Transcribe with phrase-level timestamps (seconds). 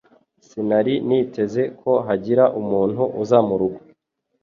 [0.47, 3.79] Sinari niteze ko hagira umuntu uza murugo.